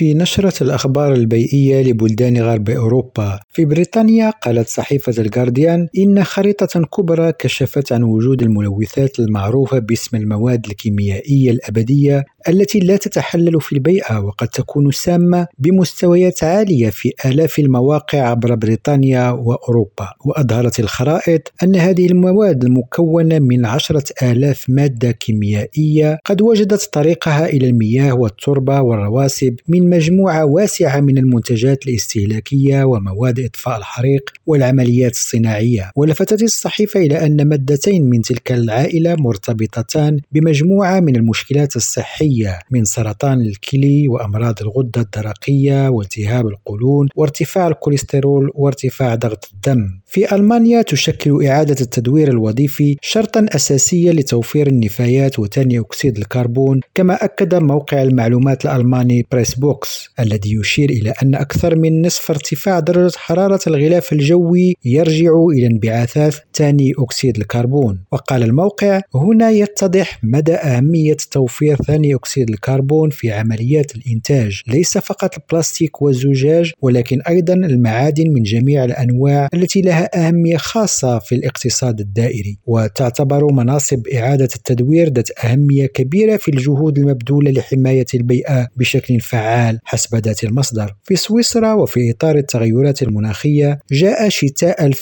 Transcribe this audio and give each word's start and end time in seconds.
في 0.00 0.14
نشرة 0.14 0.62
الأخبار 0.62 1.12
البيئية 1.12 1.82
لبلدان 1.82 2.38
غرب 2.38 2.70
أوروبا. 2.70 3.40
في 3.52 3.64
بريطانيا 3.64 4.30
قالت 4.30 4.68
صحيفة 4.68 5.14
الجارديان 5.18 5.88
إن 5.98 6.24
خريطة 6.24 6.82
كبرى 6.96 7.32
كشفت 7.32 7.92
عن 7.92 8.02
وجود 8.02 8.42
الملوثات 8.42 9.18
المعروفة 9.18 9.78
باسم 9.78 10.16
المواد 10.16 10.66
الكيميائية 10.66 11.50
الأبدية 11.50 12.24
التي 12.48 12.78
لا 12.78 12.96
تتحلل 12.96 13.60
في 13.60 13.72
البيئة 13.72 14.18
وقد 14.18 14.48
تكون 14.48 14.90
سامة 14.90 15.46
بمستويات 15.58 16.44
عالية 16.44 16.90
في 16.90 17.12
آلاف 17.26 17.58
المواقع 17.58 18.18
عبر 18.18 18.54
بريطانيا 18.54 19.30
وأوروبا. 19.30 20.08
وأظهرت 20.24 20.80
الخرائط 20.80 21.52
أن 21.62 21.76
هذه 21.76 22.06
المواد 22.06 22.64
المكونة 22.64 23.38
من 23.38 23.66
عشرة 23.66 24.04
آلاف 24.22 24.64
مادة 24.68 25.10
كيميائية 25.10 26.18
قد 26.24 26.42
وجدت 26.42 26.88
طريقها 26.92 27.46
إلى 27.46 27.66
المياه 27.66 28.12
والتربة 28.12 28.80
والرواسب 28.80 29.56
من 29.68 29.89
مجموعة 29.90 30.44
واسعة 30.44 31.00
من 31.00 31.18
المنتجات 31.18 31.86
الاستهلاكية 31.86 32.84
ومواد 32.84 33.40
إطفاء 33.40 33.78
الحريق 33.78 34.30
والعمليات 34.46 35.12
الصناعية. 35.12 35.90
ولفتت 35.96 36.42
الصحيفة 36.42 37.00
إلى 37.00 37.26
أن 37.26 37.48
مادتين 37.48 38.10
من 38.10 38.22
تلك 38.22 38.52
العائلة 38.52 39.14
مرتبطتان 39.14 40.20
بمجموعة 40.32 41.00
من 41.00 41.16
المشكلات 41.16 41.76
الصحية 41.76 42.58
من 42.70 42.84
سرطان 42.84 43.40
الكلي 43.40 44.08
وأمراض 44.08 44.54
الغدة 44.62 45.00
الدرقية 45.00 45.88
والتهاب 45.88 46.46
القولون 46.46 47.08
وارتفاع 47.16 47.68
الكوليسترول 47.68 48.50
وارتفاع 48.54 49.14
ضغط 49.14 49.50
الدم. 49.54 50.00
في 50.06 50.34
ألمانيا 50.34 50.82
تشكل 50.82 51.46
إعادة 51.46 51.76
التدوير 51.80 52.28
الوظيفي 52.28 52.96
شرطا 53.02 53.46
أساسيا 53.48 54.12
لتوفير 54.12 54.66
النفايات 54.66 55.38
وثاني 55.38 55.78
أكسيد 55.78 56.18
الكربون 56.18 56.80
كما 56.94 57.24
أكد 57.24 57.54
موقع 57.54 58.02
المعلومات 58.02 58.64
الألماني 58.64 59.26
بريس 59.32 59.58
بوكس 59.80 60.10
الذي 60.20 60.54
يشير 60.54 60.90
إلى 60.90 61.14
أن 61.22 61.34
أكثر 61.34 61.76
من 61.76 62.06
نصف 62.06 62.30
ارتفاع 62.30 62.80
درجة 62.80 63.12
حرارة 63.16 63.60
الغلاف 63.66 64.12
الجوي 64.12 64.74
يرجع 64.84 65.30
إلى 65.52 65.66
انبعاثات 65.66 66.34
ثاني 66.54 66.92
أكسيد 66.98 67.36
الكربون. 67.36 68.00
وقال 68.12 68.42
الموقع 68.42 69.00
هنا 69.14 69.50
يتضح 69.50 70.18
مدى 70.24 70.54
أهمية 70.54 71.16
توفير 71.30 71.76
ثاني 71.76 72.14
أكسيد 72.14 72.50
الكربون 72.50 73.10
في 73.10 73.32
عمليات 73.32 73.96
الإنتاج. 73.96 74.62
ليس 74.68 74.98
فقط 74.98 75.34
البلاستيك 75.38 76.02
والزجاج 76.02 76.72
ولكن 76.82 77.20
أيضا 77.28 77.54
المعادن 77.54 78.30
من 78.32 78.42
جميع 78.42 78.84
الأنواع 78.84 79.48
التي 79.54 79.80
لها 79.80 80.28
أهمية 80.28 80.56
خاصة 80.56 81.18
في 81.18 81.34
الاقتصاد 81.34 82.00
الدائري. 82.00 82.58
وتعتبر 82.66 83.52
مناصب 83.52 84.06
إعادة 84.08 84.48
التدوير 84.56 85.12
ذات 85.12 85.28
أهمية 85.44 85.86
كبيرة 85.86 86.36
في 86.36 86.48
الجهود 86.48 86.98
المبذولة 86.98 87.50
لحماية 87.50 88.06
البيئة 88.14 88.68
بشكل 88.76 89.20
فعال. 89.20 89.59
حسب 89.84 90.16
ذات 90.16 90.44
المصدر 90.44 90.94
في 91.04 91.16
سويسرا 91.16 91.72
وفي 91.72 92.10
إطار 92.10 92.36
التغيرات 92.36 93.02
المناخية 93.02 93.78
جاء 93.92 94.28
شتاء 94.28 94.90
2022-2023 94.90 94.94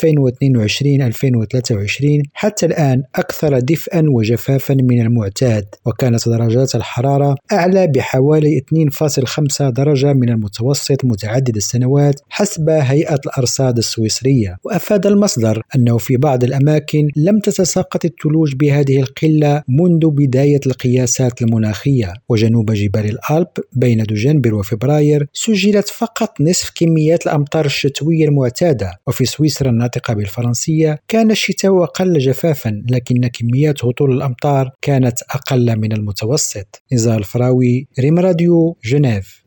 حتى 2.35 2.67
الآن 2.67 3.03
أكثر 3.15 3.59
دفئا 3.59 4.05
وجفافا 4.09 4.75
من 4.75 5.01
المعتاد 5.01 5.65
وكانت 5.87 6.29
درجات 6.29 6.75
الحرارة 6.75 7.37
أعلى 7.53 7.87
بحوالي 7.87 8.61
2.5 8.91 9.63
درجة 9.63 10.13
من 10.13 10.29
المتوسط 10.29 11.05
متعدد 11.05 11.57
السنوات 11.57 12.21
حسب 12.29 12.69
هيئة 12.69 13.21
الأرصاد 13.27 13.79
السويسرية. 13.79 14.57
وأفاد 14.65 15.07
المصدر 15.07 15.63
أنه 15.77 15.99
في 15.99 16.17
بعض 16.17 16.45
الأماكن 16.45 17.09
لم 17.17 17.39
تتساقط 17.39 18.05
الثلوج 18.05 18.55
بهذه 18.55 19.01
القلة 19.01 19.63
منذ 19.69 20.11
بداية 20.11 20.61
القياسات 20.67 21.43
المناخية 21.43 22.13
وجنوب 22.29 22.73
جبال 22.73 23.05
الألب 23.05 23.49
بين 23.73 24.01
دجنبر 24.49 24.55
وفبراير 24.55 25.29
سجلت 25.33 25.89
فقط 25.89 26.41
نصف 26.41 26.71
كميات 26.75 27.27
الأمطار 27.27 27.65
الشتوية 27.65 28.25
المعتادة 28.25 29.01
وفي 29.07 29.25
سويسرا 29.25 29.71
الناطقة 29.71 30.15
بالفرنسية 30.15 30.99
كان 31.09 31.31
الشتاء 31.31 31.83
أقل 31.83 32.19
جفافا 32.19 32.83
لكن 32.91 33.27
كميات 33.27 33.85
هطول 33.85 34.13
الأمطار 34.13 34.71
كانت 34.83 35.23
أقل 35.23 35.77
من 35.77 35.93
المتوسط. 35.93 36.83
نزار 36.93 37.19
الفراوي 37.19 37.87
ريم 38.01 38.19
راديو 38.19 38.77
جنيف. 38.85 39.45